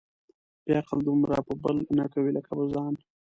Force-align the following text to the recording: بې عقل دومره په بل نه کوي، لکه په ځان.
بې 0.63 0.73
عقل 0.79 0.99
دومره 1.07 1.35
په 1.47 1.53
بل 1.63 1.77
نه 1.97 2.05
کوي، 2.13 2.31
لکه 2.37 2.51
په 2.57 2.63
ځان. 2.73 2.93